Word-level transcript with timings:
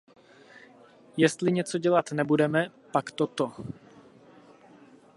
Jestli 1.17 1.51
něco 1.51 1.77
dělat 1.77 2.11
nebudeme, 2.11 2.71
pak 2.91 3.11
toto. 3.11 3.51